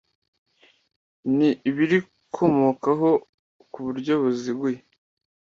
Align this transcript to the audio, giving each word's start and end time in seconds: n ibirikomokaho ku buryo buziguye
n 1.35 1.37
ibirikomokaho 1.69 3.09
ku 3.71 3.79
buryo 3.85 4.13
buziguye 4.21 4.79